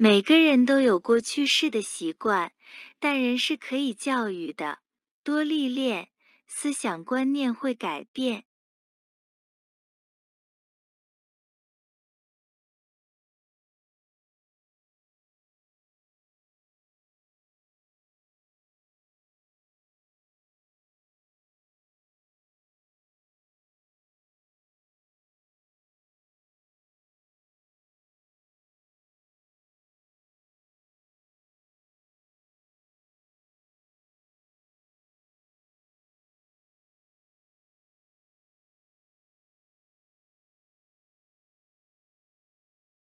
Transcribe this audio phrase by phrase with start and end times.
[0.00, 2.52] 每个人都有过去式的习惯
[2.98, 4.78] 但人是可以教育的
[5.24, 6.08] 多历练
[6.46, 8.44] 思想观念会改变